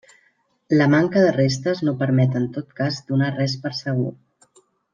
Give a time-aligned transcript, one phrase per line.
[0.79, 4.13] La manca de restes no permet en tot cas donar res per segur.